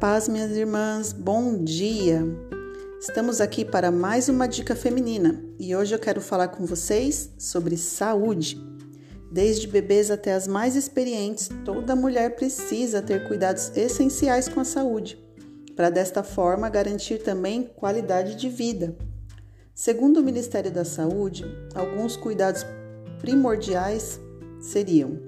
paz, 0.00 0.28
minhas 0.28 0.52
irmãs, 0.52 1.12
bom 1.12 1.62
dia! 1.62 2.22
Estamos 2.98 3.38
aqui 3.38 3.66
para 3.66 3.90
mais 3.90 4.30
uma 4.30 4.48
dica 4.48 4.74
feminina 4.74 5.44
e 5.58 5.76
hoje 5.76 5.94
eu 5.94 5.98
quero 5.98 6.22
falar 6.22 6.48
com 6.48 6.64
vocês 6.64 7.30
sobre 7.36 7.76
saúde. 7.76 8.58
Desde 9.30 9.68
bebês 9.68 10.10
até 10.10 10.32
as 10.32 10.48
mais 10.48 10.74
experientes, 10.74 11.50
toda 11.66 11.94
mulher 11.94 12.34
precisa 12.34 13.02
ter 13.02 13.28
cuidados 13.28 13.76
essenciais 13.76 14.48
com 14.48 14.60
a 14.60 14.64
saúde, 14.64 15.22
para 15.76 15.90
desta 15.90 16.22
forma 16.22 16.70
garantir 16.70 17.22
também 17.22 17.64
qualidade 17.76 18.36
de 18.36 18.48
vida. 18.48 18.96
Segundo 19.74 20.20
o 20.20 20.24
Ministério 20.24 20.70
da 20.70 20.84
Saúde, 20.84 21.44
alguns 21.74 22.16
cuidados 22.16 22.64
primordiais 23.18 24.18
seriam 24.62 25.20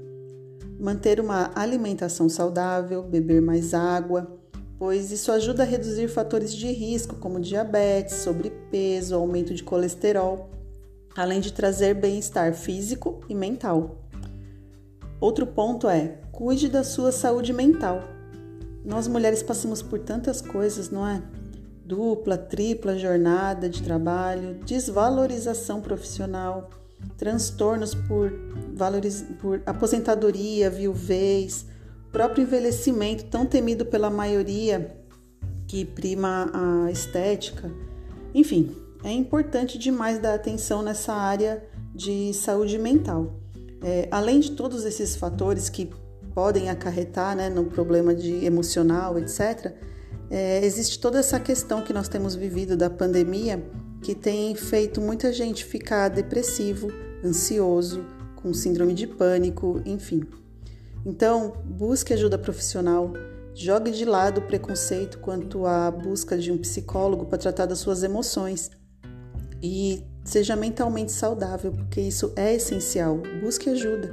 manter 0.80 1.20
uma 1.20 1.50
alimentação 1.54 2.26
saudável, 2.26 3.02
beber 3.02 3.42
mais 3.42 3.74
água, 3.74 4.41
pois 4.82 5.12
isso 5.12 5.30
ajuda 5.30 5.62
a 5.62 5.64
reduzir 5.64 6.08
fatores 6.08 6.52
de 6.52 6.66
risco 6.72 7.14
como 7.14 7.38
diabetes, 7.38 8.16
sobrepeso, 8.16 9.14
aumento 9.14 9.54
de 9.54 9.62
colesterol, 9.62 10.50
além 11.16 11.38
de 11.38 11.52
trazer 11.52 11.94
bem-estar 11.94 12.52
físico 12.52 13.20
e 13.28 13.34
mental. 13.36 13.94
Outro 15.20 15.46
ponto 15.46 15.88
é: 15.88 16.18
cuide 16.32 16.68
da 16.68 16.82
sua 16.82 17.12
saúde 17.12 17.52
mental. 17.52 18.02
Nós 18.84 19.06
mulheres 19.06 19.40
passamos 19.40 19.80
por 19.80 20.00
tantas 20.00 20.40
coisas, 20.40 20.90
não 20.90 21.06
é? 21.06 21.22
Dupla, 21.84 22.36
tripla 22.36 22.98
jornada 22.98 23.68
de 23.68 23.84
trabalho, 23.84 24.58
desvalorização 24.66 25.80
profissional, 25.80 26.70
transtornos 27.16 27.94
por, 27.94 28.32
valoriz... 28.74 29.24
por 29.40 29.62
aposentadoria, 29.64 30.68
viuvez, 30.68 31.66
próprio 32.12 32.42
envelhecimento 32.42 33.24
tão 33.24 33.46
temido 33.46 33.86
pela 33.86 34.10
maioria 34.10 34.94
que 35.66 35.84
prima 35.84 36.50
a 36.52 36.90
estética. 36.90 37.72
Enfim, 38.34 38.76
é 39.02 39.10
importante 39.10 39.78
demais 39.78 40.18
dar 40.18 40.34
atenção 40.34 40.82
nessa 40.82 41.14
área 41.14 41.64
de 41.94 42.32
saúde 42.34 42.78
mental. 42.78 43.34
É, 43.82 44.06
além 44.10 44.38
de 44.38 44.52
todos 44.52 44.84
esses 44.84 45.16
fatores 45.16 45.68
que 45.68 45.90
podem 46.34 46.70
acarretar 46.70 47.34
né, 47.34 47.48
no 47.48 47.64
problema 47.64 48.14
de 48.14 48.44
emocional, 48.44 49.18
etc., 49.18 49.74
é, 50.30 50.64
existe 50.64 50.98
toda 50.98 51.18
essa 51.18 51.40
questão 51.40 51.82
que 51.82 51.92
nós 51.92 52.08
temos 52.08 52.34
vivido 52.34 52.76
da 52.76 52.88
pandemia 52.88 53.62
que 54.02 54.14
tem 54.14 54.54
feito 54.54 55.00
muita 55.00 55.32
gente 55.32 55.64
ficar 55.64 56.08
depressivo, 56.08 56.88
ansioso, 57.24 58.04
com 58.36 58.52
síndrome 58.52 58.94
de 58.94 59.06
pânico, 59.06 59.80
enfim. 59.84 60.22
Então, 61.04 61.54
busque 61.64 62.12
ajuda 62.12 62.38
profissional, 62.38 63.12
jogue 63.54 63.90
de 63.90 64.04
lado 64.04 64.38
o 64.38 64.46
preconceito 64.46 65.18
quanto 65.18 65.66
à 65.66 65.90
busca 65.90 66.38
de 66.38 66.52
um 66.52 66.58
psicólogo 66.58 67.26
para 67.26 67.38
tratar 67.38 67.66
das 67.66 67.80
suas 67.80 68.02
emoções 68.02 68.70
e 69.62 70.04
seja 70.24 70.56
mentalmente 70.56 71.12
saudável, 71.12 71.72
porque 71.72 72.00
isso 72.00 72.32
é 72.36 72.54
essencial. 72.54 73.18
Busque 73.40 73.70
ajuda. 73.70 74.12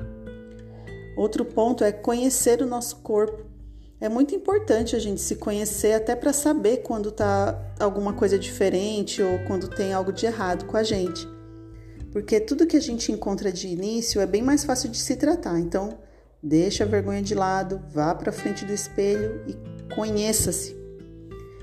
Outro 1.16 1.44
ponto 1.46 1.84
é 1.84 1.92
conhecer 1.92 2.62
o 2.62 2.66
nosso 2.66 2.98
corpo. 2.98 3.46
É 4.02 4.08
muito 4.08 4.34
importante 4.34 4.96
a 4.96 5.00
gente 5.00 5.20
se 5.20 5.36
conhecer 5.36 5.94
até 5.94 6.16
para 6.16 6.32
saber 6.32 6.78
quando 6.78 7.12
tá 7.12 7.74
alguma 7.80 8.14
coisa 8.14 8.40
diferente 8.40 9.22
ou 9.22 9.40
quando 9.46 9.68
tem 9.68 9.92
algo 9.92 10.14
de 10.14 10.26
errado 10.26 10.66
com 10.66 10.78
a 10.78 10.84
gente. 10.84 11.28
Porque 12.12 12.40
tudo 12.40 12.66
que 12.66 12.78
a 12.78 12.82
gente 12.82 13.12
encontra 13.12 13.52
de 13.52 13.68
início 13.68 14.22
é 14.22 14.26
bem 14.26 14.42
mais 14.42 14.64
fácil 14.64 14.90
de 14.90 14.98
se 14.98 15.16
tratar. 15.18 15.60
Então, 15.60 16.00
deixe 16.42 16.84
a 16.84 16.86
vergonha 16.86 17.22
de 17.22 17.36
lado, 17.36 17.82
vá 17.92 18.14
para 18.16 18.32
frente 18.32 18.66
do 18.66 18.74
espelho 18.74 19.42
e 19.48 19.94
conheça-se. 19.94 20.78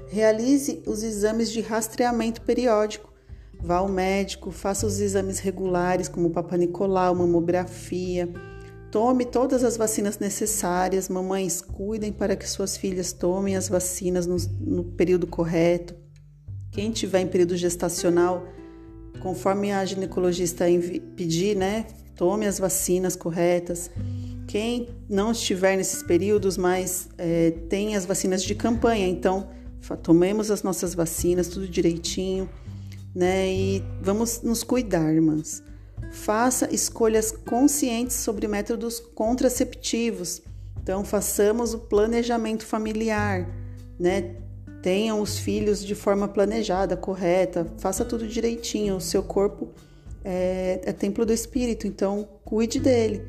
Realize 0.08 0.82
os 0.86 1.02
exames 1.02 1.50
de 1.50 1.60
rastreamento 1.60 2.42
periódico. 2.42 3.12
Vá 3.60 3.76
ao 3.76 3.88
médico, 3.88 4.50
faça 4.50 4.86
os 4.86 5.00
exames 5.00 5.38
regulares, 5.38 6.08
como 6.08 6.30
Papa 6.30 6.56
Nicolau, 6.56 7.14
mamografia 7.14 8.28
Tome 8.90 9.24
todas 9.24 9.64
as 9.64 9.76
vacinas 9.76 10.18
necessárias. 10.18 11.08
Mamães, 11.08 11.60
cuidem 11.60 12.12
para 12.12 12.36
que 12.36 12.48
suas 12.48 12.76
filhas 12.76 13.12
tomem 13.12 13.56
as 13.56 13.68
vacinas 13.68 14.26
no, 14.26 14.36
no 14.58 14.84
período 14.84 15.26
correto. 15.26 15.94
Quem 16.70 16.90
tiver 16.90 17.20
em 17.20 17.26
período 17.26 17.56
gestacional, 17.56 18.46
conforme 19.20 19.70
a 19.70 19.84
ginecologista 19.84 20.64
pedir, 21.14 21.56
né? 21.56 21.86
Tome 22.14 22.46
as 22.46 22.58
vacinas 22.58 23.16
corretas. 23.16 23.90
Quem 24.46 24.88
não 25.08 25.32
estiver 25.32 25.76
nesses 25.76 26.02
períodos, 26.02 26.56
mas 26.56 27.08
é, 27.18 27.50
tem 27.68 27.96
as 27.96 28.06
vacinas 28.06 28.42
de 28.42 28.54
campanha, 28.54 29.06
então 29.06 29.48
tomemos 30.02 30.50
as 30.50 30.62
nossas 30.62 30.94
vacinas, 30.94 31.48
tudo 31.48 31.68
direitinho, 31.68 32.48
né? 33.14 33.48
E 33.48 33.84
vamos 34.00 34.42
nos 34.42 34.62
cuidar, 34.62 35.12
irmãs. 35.12 35.62
Faça 36.12 36.72
escolhas 36.72 37.32
conscientes 37.32 38.16
sobre 38.16 38.46
métodos 38.46 39.00
contraceptivos. 39.00 40.42
Então, 40.82 41.04
façamos 41.04 41.74
o 41.74 41.78
planejamento 41.78 42.64
familiar, 42.64 43.48
né? 43.98 44.36
Tenham 44.82 45.20
os 45.20 45.38
filhos 45.38 45.84
de 45.84 45.94
forma 45.94 46.28
planejada, 46.28 46.96
correta, 46.96 47.66
faça 47.78 48.04
tudo 48.04 48.28
direitinho. 48.28 48.96
O 48.96 49.00
seu 49.00 49.22
corpo 49.22 49.70
é, 50.24 50.80
é 50.84 50.92
templo 50.92 51.26
do 51.26 51.32
espírito, 51.32 51.86
então 51.86 52.28
cuide 52.44 52.78
dele. 52.78 53.22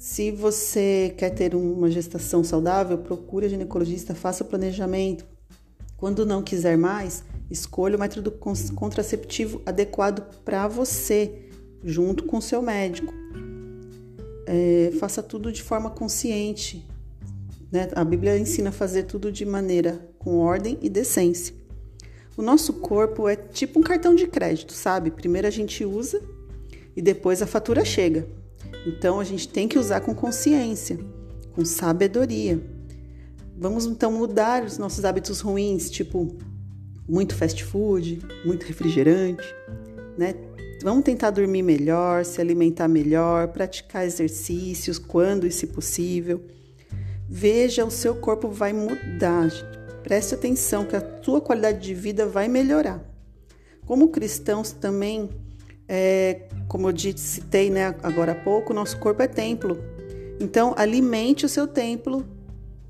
Se 0.00 0.30
você 0.30 1.14
quer 1.14 1.28
ter 1.28 1.54
uma 1.54 1.90
gestação 1.90 2.42
saudável, 2.42 2.96
procure 2.96 3.44
a 3.44 3.48
ginecologista, 3.50 4.14
faça 4.14 4.42
o 4.42 4.46
planejamento. 4.46 5.26
Quando 5.94 6.24
não 6.24 6.42
quiser 6.42 6.78
mais, 6.78 7.22
escolha 7.50 7.98
o 7.98 8.00
método 8.00 8.32
contraceptivo 8.74 9.60
adequado 9.66 10.22
para 10.42 10.66
você 10.66 11.50
junto 11.84 12.24
com 12.24 12.40
seu 12.40 12.62
médico. 12.62 13.12
É, 14.46 14.90
faça 14.98 15.22
tudo 15.22 15.52
de 15.52 15.62
forma 15.62 15.90
consciente. 15.90 16.88
Né? 17.70 17.90
A 17.94 18.02
Bíblia 18.02 18.38
ensina 18.38 18.70
a 18.70 18.72
fazer 18.72 19.02
tudo 19.02 19.30
de 19.30 19.44
maneira 19.44 20.08
com 20.18 20.38
ordem 20.38 20.78
e 20.80 20.88
decência. 20.88 21.54
O 22.38 22.42
nosso 22.42 22.72
corpo 22.72 23.28
é 23.28 23.36
tipo 23.36 23.78
um 23.78 23.82
cartão 23.82 24.14
de 24.14 24.26
crédito, 24.26 24.72
sabe? 24.72 25.10
Primeiro 25.10 25.46
a 25.46 25.50
gente 25.50 25.84
usa 25.84 26.22
e 26.96 27.02
depois 27.02 27.42
a 27.42 27.46
fatura 27.46 27.84
chega. 27.84 28.39
Então 28.86 29.20
a 29.20 29.24
gente 29.24 29.48
tem 29.48 29.68
que 29.68 29.78
usar 29.78 30.00
com 30.00 30.14
consciência, 30.14 30.98
com 31.52 31.64
sabedoria. 31.64 32.60
Vamos 33.56 33.84
então 33.84 34.10
mudar 34.10 34.64
os 34.64 34.78
nossos 34.78 35.04
hábitos 35.04 35.40
ruins, 35.40 35.90
tipo 35.90 36.36
muito 37.08 37.34
fast 37.34 37.62
food, 37.64 38.20
muito 38.44 38.64
refrigerante, 38.64 39.44
né? 40.16 40.34
Vamos 40.82 41.04
tentar 41.04 41.30
dormir 41.30 41.62
melhor, 41.62 42.24
se 42.24 42.40
alimentar 42.40 42.88
melhor, 42.88 43.48
praticar 43.48 44.06
exercícios 44.06 44.98
quando 44.98 45.46
e 45.46 45.50
se 45.50 45.66
possível. 45.66 46.42
Veja, 47.28 47.84
o 47.84 47.90
seu 47.90 48.14
corpo 48.14 48.48
vai 48.48 48.72
mudar. 48.72 49.50
Preste 50.02 50.34
atenção 50.34 50.86
que 50.86 50.96
a 50.96 51.22
sua 51.22 51.40
qualidade 51.40 51.80
de 51.80 51.92
vida 51.92 52.26
vai 52.26 52.48
melhorar. 52.48 53.04
Como 53.84 54.08
cristãos 54.08 54.72
também, 54.72 55.28
é, 55.86 56.48
como 56.70 56.88
eu 56.88 56.96
citei 57.16 57.68
né, 57.68 57.96
agora 58.00 58.30
há 58.30 58.34
pouco, 58.36 58.72
nosso 58.72 58.96
corpo 58.98 59.20
é 59.20 59.26
templo. 59.26 59.76
Então, 60.38 60.72
alimente 60.76 61.44
o 61.44 61.48
seu 61.48 61.66
templo 61.66 62.24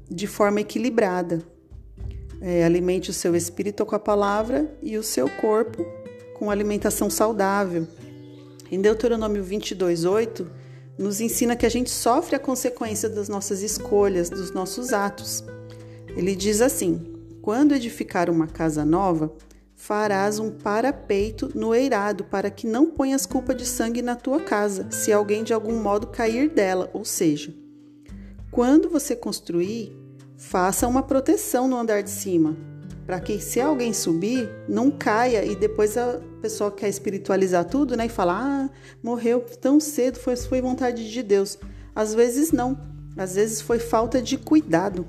de 0.07 0.27
forma 0.27 0.61
equilibrada. 0.61 1.43
É, 2.43 2.63
alimente 2.63 3.09
o 3.09 3.13
seu 3.15 3.35
espírito 3.35 3.87
com 3.87 3.97
a 3.97 3.99
palavra 3.99 4.71
e 4.83 4.99
o 4.99 5.03
seu 5.03 5.31
corpo 5.31 5.83
com 6.35 6.51
alimentação 6.51 7.09
saudável. 7.09 7.89
Em 8.71 8.83
Deuteronômio 8.83 9.43
22:8 9.43 10.47
nos 10.99 11.23
ensina 11.23 11.57
que 11.57 11.65
a 11.65 11.71
gente 11.71 11.89
sofre 11.89 12.37
a 12.37 12.39
consequência 12.39 13.09
das 13.09 13.31
nossas 13.31 13.63
escolhas, 13.63 14.29
dos 14.29 14.53
nossos 14.53 14.93
atos. 14.93 15.43
Ele 16.07 16.37
diz 16.37 16.61
assim: 16.61 17.01
Quando 17.41 17.75
edificar 17.75 18.29
uma 18.29 18.47
casa 18.47 18.85
nova, 18.85 19.33
farás 19.81 20.39
um 20.39 20.51
parapeito 20.51 21.51
no 21.55 21.75
eirado, 21.75 22.23
para 22.25 22.51
que 22.51 22.67
não 22.67 22.91
ponhas 22.91 23.25
culpa 23.25 23.55
de 23.55 23.65
sangue 23.65 24.03
na 24.03 24.15
tua 24.15 24.39
casa, 24.39 24.87
se 24.91 25.11
alguém 25.11 25.43
de 25.43 25.55
algum 25.55 25.81
modo 25.81 26.09
cair 26.09 26.51
dela. 26.51 26.91
Ou 26.93 27.03
seja, 27.03 27.55
quando 28.51 28.91
você 28.91 29.17
construir, 29.17 29.99
faça 30.37 30.87
uma 30.87 31.03
proteção 31.03 31.67
no 31.67 31.79
andar 31.79 32.03
de 32.03 32.11
cima, 32.11 32.55
para 33.07 33.19
que 33.21 33.41
se 33.41 33.59
alguém 33.59 33.95
subir, 33.95 34.51
não 34.69 34.91
caia 34.91 35.47
e 35.47 35.57
depois 35.57 35.97
a 35.97 36.21
pessoa 36.43 36.71
quer 36.71 36.91
espiritualizar 36.91 37.65
tudo, 37.65 37.97
né? 37.97 38.05
E 38.05 38.11
falar, 38.11 38.39
ah, 38.39 38.71
morreu 39.03 39.41
tão 39.63 39.81
cedo, 39.81 40.19
foi, 40.19 40.37
foi 40.37 40.61
vontade 40.61 41.11
de 41.11 41.23
Deus. 41.23 41.59
Às 41.97 42.15
vezes 42.15 42.53
não, 42.53 42.79
às 43.17 43.35
vezes 43.35 43.63
foi 43.63 43.79
falta 43.79 44.21
de 44.21 44.37
cuidado, 44.37 45.07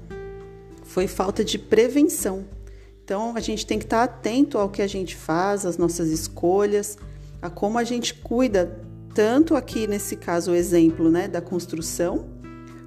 foi 0.82 1.08
falta 1.08 1.44
de 1.44 1.60
prevenção. 1.60 2.46
Então 3.12 3.36
a 3.36 3.42
gente 3.42 3.66
tem 3.66 3.78
que 3.78 3.84
estar 3.84 4.04
atento 4.04 4.58
ao 4.58 4.70
que 4.70 4.82
a 4.82 4.88
gente 4.88 5.18
faz, 5.18 5.66
às 5.66 5.78
nossas 5.78 6.08
escolhas, 6.08 6.98
a 7.42 7.50
como 7.50 7.78
a 7.78 7.84
gente 7.84 8.14
cuida, 8.14 8.82
tanto 9.14 9.54
aqui 9.54 9.86
nesse 9.86 10.16
caso 10.16 10.52
o 10.52 10.56
exemplo 10.56 11.12
né, 11.12 11.28
da 11.28 11.42
construção, 11.42 12.30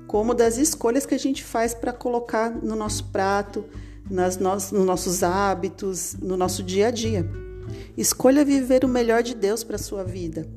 como 0.06 0.32
das 0.32 0.56
escolhas 0.56 1.04
que 1.04 1.14
a 1.14 1.18
gente 1.18 1.44
faz 1.44 1.74
para 1.74 1.92
colocar 1.92 2.48
no 2.48 2.74
nosso 2.74 3.04
prato, 3.12 3.66
nas 4.10 4.38
no 4.38 4.54
nos 4.54 4.72
nossos 4.72 5.22
hábitos, 5.22 6.16
no 6.18 6.38
nosso 6.38 6.62
dia 6.62 6.86
a 6.86 6.90
dia. 6.90 7.28
Escolha 7.94 8.46
viver 8.46 8.82
o 8.82 8.88
melhor 8.88 9.22
de 9.22 9.34
Deus 9.34 9.62
para 9.62 9.76
a 9.76 9.78
sua 9.78 10.04
vida. 10.04 10.48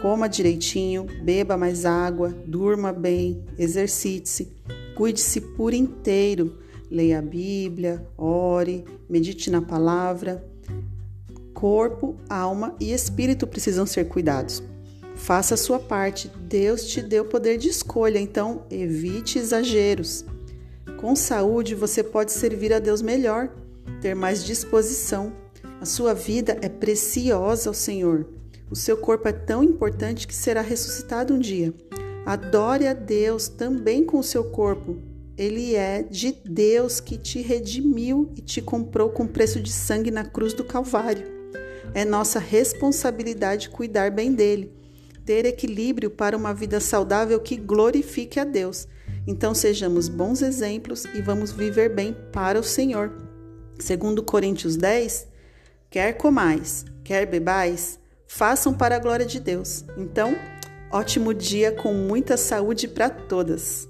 Coma 0.00 0.28
direitinho, 0.28 1.08
beba 1.24 1.56
mais 1.56 1.84
água, 1.84 2.32
durma 2.46 2.92
bem, 2.92 3.44
exercite-se, 3.58 4.48
cuide-se 4.94 5.40
por 5.40 5.74
inteiro. 5.74 6.64
Leia 6.90 7.18
a 7.18 7.22
Bíblia, 7.22 8.06
ore, 8.16 8.84
medite 9.08 9.50
na 9.50 9.60
palavra. 9.60 10.44
Corpo, 11.52 12.16
alma 12.28 12.76
e 12.78 12.92
espírito 12.92 13.46
precisam 13.46 13.86
ser 13.86 14.06
cuidados. 14.08 14.62
Faça 15.16 15.54
a 15.54 15.56
sua 15.56 15.78
parte. 15.78 16.30
Deus 16.42 16.86
te 16.86 17.02
deu 17.02 17.24
poder 17.24 17.56
de 17.56 17.68
escolha, 17.68 18.18
então 18.18 18.64
evite 18.70 19.38
exageros. 19.38 20.24
Com 21.00 21.16
saúde, 21.16 21.74
você 21.74 22.02
pode 22.02 22.32
servir 22.32 22.72
a 22.72 22.78
Deus 22.78 23.02
melhor, 23.02 23.48
ter 24.00 24.14
mais 24.14 24.44
disposição. 24.44 25.32
A 25.80 25.84
sua 25.84 26.14
vida 26.14 26.58
é 26.62 26.68
preciosa 26.68 27.70
ao 27.70 27.74
Senhor. 27.74 28.26
O 28.70 28.76
seu 28.76 28.96
corpo 28.96 29.28
é 29.28 29.32
tão 29.32 29.62
importante 29.62 30.26
que 30.26 30.34
será 30.34 30.60
ressuscitado 30.60 31.34
um 31.34 31.38
dia. 31.38 31.72
Adore 32.24 32.86
a 32.86 32.92
Deus 32.92 33.48
também 33.48 34.04
com 34.04 34.18
o 34.18 34.24
seu 34.24 34.44
corpo. 34.44 34.96
Ele 35.36 35.74
é 35.74 36.02
de 36.02 36.32
Deus 36.44 37.00
que 37.00 37.16
te 37.18 37.40
redimiu 37.42 38.32
e 38.36 38.40
te 38.40 38.62
comprou 38.62 39.10
com 39.10 39.26
preço 39.26 39.60
de 39.60 39.70
sangue 39.70 40.10
na 40.10 40.24
cruz 40.24 40.54
do 40.54 40.64
Calvário. 40.64 41.26
É 41.92 42.04
nossa 42.04 42.38
responsabilidade 42.38 43.68
cuidar 43.68 44.10
bem 44.10 44.32
dele 44.32 44.76
ter 45.26 45.44
equilíbrio 45.44 46.08
para 46.08 46.36
uma 46.36 46.54
vida 46.54 46.78
saudável 46.78 47.40
que 47.40 47.56
glorifique 47.56 48.38
a 48.38 48.44
Deus. 48.44 48.86
Então 49.26 49.52
sejamos 49.52 50.08
bons 50.08 50.40
exemplos 50.40 51.04
e 51.06 51.20
vamos 51.20 51.50
viver 51.50 51.92
bem 51.92 52.16
para 52.32 52.60
o 52.60 52.62
Senhor. 52.62 53.12
Segundo 53.78 54.22
Coríntios 54.22 54.76
10, 54.76 55.26
quer 55.90 56.12
comais, 56.12 56.84
quer 57.02 57.26
bebais, 57.26 57.98
façam 58.28 58.72
para 58.72 58.96
a 58.96 59.00
glória 59.00 59.26
de 59.26 59.40
Deus. 59.40 59.84
Então, 59.98 60.36
ótimo 60.92 61.34
dia 61.34 61.72
com 61.72 61.92
muita 61.92 62.36
saúde 62.36 62.86
para 62.86 63.10
todas. 63.10 63.88